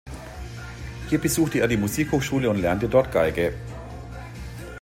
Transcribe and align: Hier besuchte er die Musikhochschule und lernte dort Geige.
Hier 1.09 1.19
besuchte 1.19 1.59
er 1.59 1.67
die 1.67 1.77
Musikhochschule 1.77 2.49
und 2.49 2.57
lernte 2.59 2.89
dort 2.89 3.11
Geige. 3.11 3.53